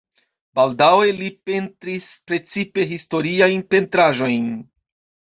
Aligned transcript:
Baldaŭe 0.59 1.11
li 1.17 1.27
pentris 1.51 2.09
precipe 2.33 2.89
historiajn 2.95 3.65
pentraĵojn. 3.77 4.53